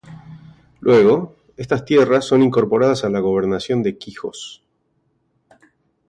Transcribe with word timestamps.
Luego, 0.79 1.35
estas 1.57 1.85
tierras 1.85 2.25
son 2.25 2.41
incorporadas 2.41 3.03
a 3.05 3.09
la 3.11 3.19
Gobernación 3.19 3.83
de 3.83 3.99
Quijos. 3.99 4.63